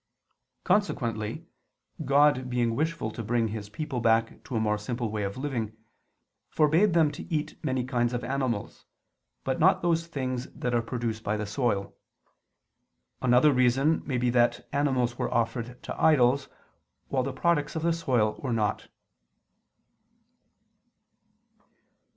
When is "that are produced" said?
10.53-11.23